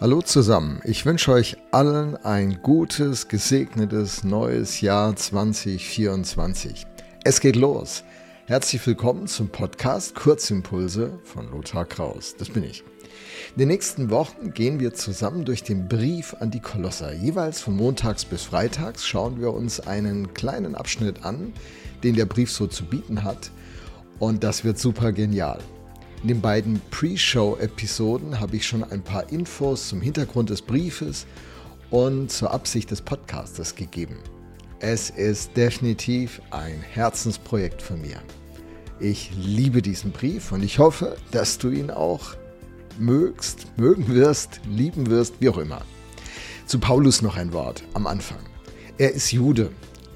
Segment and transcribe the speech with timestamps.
[0.00, 6.86] Hallo zusammen, ich wünsche euch allen ein gutes, gesegnetes neues Jahr 2024.
[7.24, 8.04] Es geht los.
[8.46, 12.36] Herzlich willkommen zum Podcast Kurzimpulse von Lothar Kraus.
[12.38, 12.84] Das bin ich.
[13.54, 17.12] In den nächsten Wochen gehen wir zusammen durch den Brief an die Kolosser.
[17.12, 21.52] Jeweils von montags bis freitags schauen wir uns einen kleinen Abschnitt an,
[22.04, 23.50] den der Brief so zu bieten hat.
[24.20, 25.58] Und das wird super genial.
[26.22, 31.26] In den beiden Pre-Show-Episoden habe ich schon ein paar Infos zum Hintergrund des Briefes
[31.90, 34.16] und zur Absicht des Podcastes gegeben.
[34.80, 38.20] Es ist definitiv ein Herzensprojekt von mir.
[38.98, 42.34] Ich liebe diesen Brief und ich hoffe, dass du ihn auch
[42.98, 45.82] mögst, mögen wirst, lieben wirst, wie auch immer.
[46.66, 48.40] Zu Paulus noch ein Wort am Anfang.
[48.98, 49.70] Er ist Jude,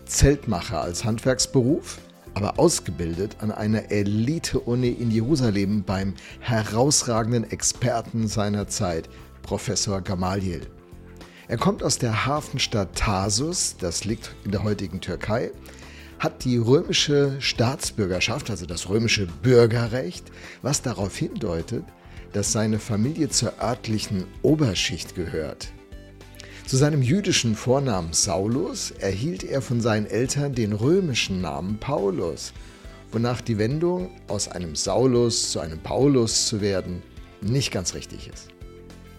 [0.06, 1.98] Zeltmacher als Handwerksberuf,
[2.34, 9.08] aber ausgebildet an einer Elite-Uni in Jerusalem beim herausragenden Experten seiner Zeit,
[9.42, 10.66] Professor Gamaliel.
[11.48, 15.50] Er kommt aus der Hafenstadt Tarsus, das liegt in der heutigen Türkei,
[16.18, 20.30] hat die römische Staatsbürgerschaft, also das römische Bürgerrecht,
[20.62, 21.84] was darauf hindeutet,
[22.32, 25.72] dass seine Familie zur örtlichen Oberschicht gehört.
[26.66, 32.52] Zu seinem jüdischen Vornamen Saulus erhielt er von seinen Eltern den römischen Namen Paulus,
[33.10, 37.02] wonach die Wendung aus einem Saulus zu einem Paulus zu werden
[37.42, 38.48] nicht ganz richtig ist.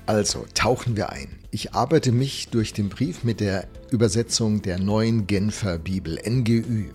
[0.05, 1.39] Also tauchen wir ein.
[1.51, 6.89] Ich arbeite mich durch den Brief mit der Übersetzung der neuen Genfer Bibel NGÜ.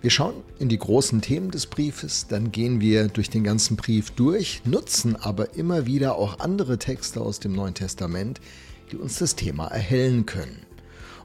[0.00, 4.10] Wir schauen in die großen Themen des Briefes, dann gehen wir durch den ganzen Brief
[4.10, 8.40] durch, nutzen aber immer wieder auch andere Texte aus dem Neuen Testament,
[8.88, 10.66] die uns das Thema erhellen können.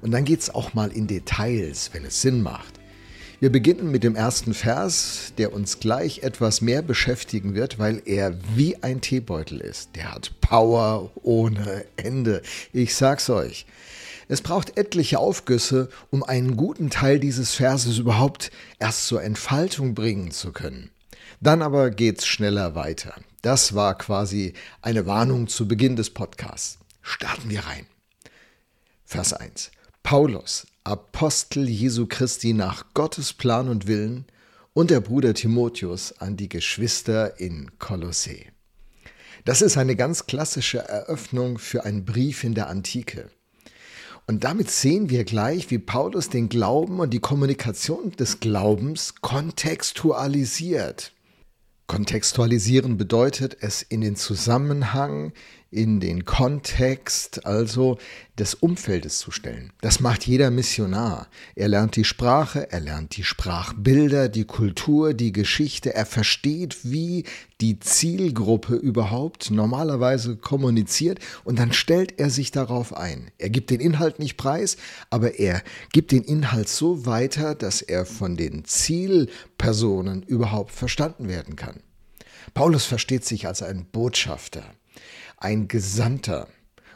[0.02, 2.74] Und dann geht es auch mal in Details, wenn es Sinn macht.
[3.40, 8.38] Wir beginnen mit dem ersten Vers, der uns gleich etwas mehr beschäftigen wird, weil er
[8.56, 9.96] wie ein Teebeutel ist.
[9.96, 12.42] Der hat Power ohne Ende.
[12.72, 13.66] Ich sag's euch.
[14.30, 20.32] Es braucht etliche Aufgüsse, um einen guten Teil dieses Verses überhaupt erst zur Entfaltung bringen
[20.32, 20.90] zu können.
[21.42, 23.14] Dann aber geht's schneller weiter.
[23.42, 26.80] Das war quasi eine Warnung zu Beginn des Podcasts.
[27.04, 27.86] Starten wir rein.
[29.06, 29.72] Vers 1.
[30.02, 34.26] Paulus, Apostel Jesu Christi nach Gottes Plan und Willen
[34.74, 38.48] und der Bruder Timotheus an die Geschwister in Kolossee.
[39.46, 43.30] Das ist eine ganz klassische Eröffnung für einen Brief in der Antike.
[44.26, 51.12] Und damit sehen wir gleich, wie Paulus den Glauben und die Kommunikation des Glaubens kontextualisiert.
[51.88, 55.34] Kontextualisieren bedeutet, es in den Zusammenhang,
[55.74, 57.98] in den Kontext also
[58.38, 59.74] des Umfeldes zu stellen.
[59.82, 61.28] Das macht jeder Missionar.
[61.56, 65.94] Er lernt die Sprache, er lernt die Sprachbilder, die Kultur, die Geschichte.
[65.94, 67.26] Er versteht, wie
[67.62, 73.32] die Zielgruppe überhaupt normalerweise kommuniziert und dann stellt er sich darauf ein.
[73.38, 74.78] Er gibt den Inhalt nicht preis,
[75.10, 81.56] aber er gibt den Inhalt so weiter, dass er von den Zielpersonen überhaupt verstanden werden
[81.56, 81.82] kann.
[82.54, 84.64] Paulus versteht sich als ein Botschafter
[85.44, 86.48] ein Gesandter.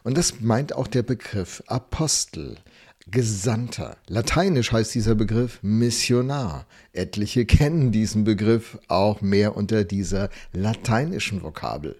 [0.04, 2.58] Und das meint auch der Begriff Apostel,
[3.10, 3.96] Gesandter.
[4.08, 6.66] Lateinisch heißt dieser Begriff Missionar.
[6.92, 11.96] Etliche kennen diesen Begriff auch mehr unter dieser lateinischen Vokabel.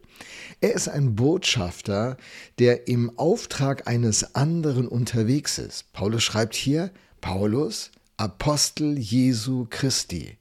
[0.60, 2.18] Er ist ein Botschafter,
[2.60, 5.94] der im Auftrag eines anderen unterwegs ist.
[5.94, 6.92] Paulus schreibt hier,
[7.22, 10.38] Paulus, Apostel Jesu Christi.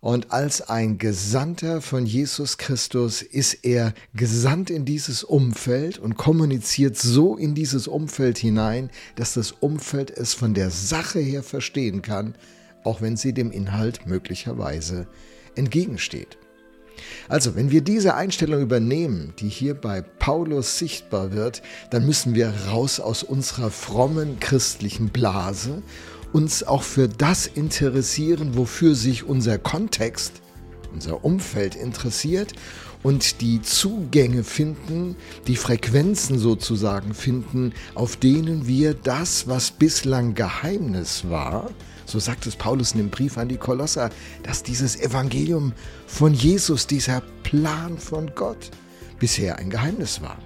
[0.00, 6.96] Und als ein Gesandter von Jesus Christus ist er gesandt in dieses Umfeld und kommuniziert
[6.96, 12.36] so in dieses Umfeld hinein, dass das Umfeld es von der Sache her verstehen kann,
[12.84, 15.08] auch wenn sie dem Inhalt möglicherweise
[15.56, 16.38] entgegensteht.
[17.28, 22.52] Also, wenn wir diese Einstellung übernehmen, die hier bei Paulus sichtbar wird, dann müssen wir
[22.68, 25.82] raus aus unserer frommen christlichen Blase
[26.32, 30.32] uns auch für das interessieren, wofür sich unser Kontext,
[30.92, 32.52] unser Umfeld interessiert
[33.02, 35.16] und die Zugänge finden,
[35.46, 41.70] die Frequenzen sozusagen finden, auf denen wir das, was bislang Geheimnis war,
[42.08, 44.10] so sagt es Paulus in dem Brief an die Kolosser,
[44.42, 45.74] dass dieses Evangelium
[46.06, 48.70] von Jesus, dieser Plan von Gott,
[49.18, 50.38] bisher ein Geheimnis war.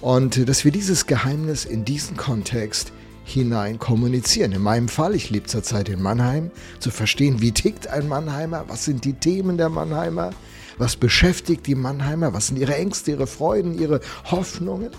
[0.00, 2.92] Und dass wir dieses Geheimnis in diesen Kontext
[3.28, 4.52] hinein kommunizieren.
[4.52, 8.84] In meinem Fall, ich lebe zurzeit in Mannheim, zu verstehen, wie tickt ein Mannheimer, was
[8.84, 10.30] sind die Themen der Mannheimer,
[10.78, 14.90] was beschäftigt die Mannheimer, was sind ihre Ängste, ihre Freuden, ihre Hoffnungen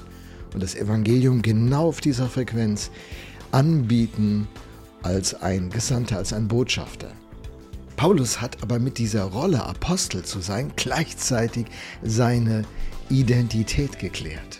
[0.54, 2.92] und das Evangelium genau auf dieser Frequenz
[3.52, 4.48] anbieten
[5.02, 7.12] als ein Gesandter, als ein Botschafter.
[7.96, 11.66] Paulus hat aber mit dieser Rolle, Apostel zu sein, gleichzeitig
[12.02, 12.64] seine
[13.10, 14.60] Identität geklärt.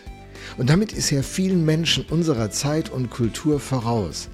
[0.56, 4.28] Und damit ist er vielen Menschen unserer Zeit und Kultur voraus.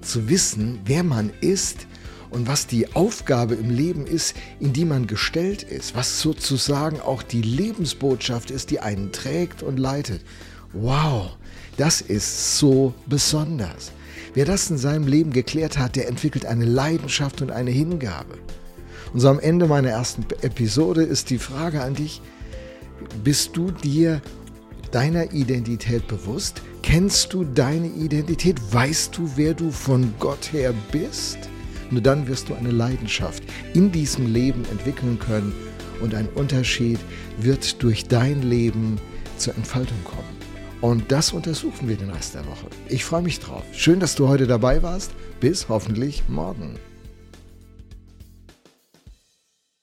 [0.00, 1.86] Zu wissen, wer man ist
[2.30, 7.22] und was die Aufgabe im Leben ist, in die man gestellt ist, was sozusagen auch
[7.22, 10.22] die Lebensbotschaft ist, die einen trägt und leitet.
[10.72, 11.36] Wow,
[11.76, 13.92] das ist so besonders.
[14.34, 18.34] Wer das in seinem Leben geklärt hat, der entwickelt eine Leidenschaft und eine Hingabe.
[19.12, 22.20] Und so am Ende meiner ersten Episode ist die Frage an dich,
[23.24, 24.20] bist du dir
[24.96, 26.62] deiner Identität bewusst?
[26.82, 28.58] Kennst du deine Identität?
[28.72, 31.36] Weißt du, wer du von Gott her bist?
[31.90, 33.42] Nur dann wirst du eine Leidenschaft
[33.74, 35.52] in diesem Leben entwickeln können
[36.00, 36.98] und ein Unterschied
[37.36, 38.98] wird durch dein Leben
[39.36, 40.34] zur Entfaltung kommen.
[40.80, 42.68] Und das untersuchen wir den Rest der Woche.
[42.88, 43.64] Ich freue mich drauf.
[43.72, 45.10] Schön, dass du heute dabei warst.
[45.40, 46.76] Bis hoffentlich morgen.